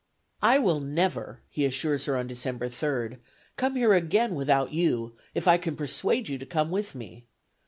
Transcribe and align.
"I 0.41 0.57
will 0.57 0.79
never," 0.79 1.41
he 1.47 1.63
assures 1.63 2.05
her 2.05 2.17
on 2.17 2.25
December 2.25 2.69
third, 2.69 3.19
"come 3.55 3.75
here 3.75 3.93
again 3.93 4.33
without 4.33 4.73
you, 4.73 5.15
if 5.35 5.47
I 5.47 5.59
can 5.59 5.75
persuade 5.75 6.27
you 6.27 6.39
to 6.39 6.45
come 6.47 6.71
with 6.71 6.95
me. 6.95 7.27